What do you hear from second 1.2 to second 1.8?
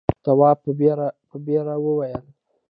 په بېره